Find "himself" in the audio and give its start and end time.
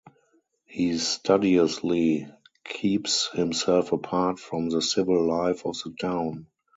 3.31-3.91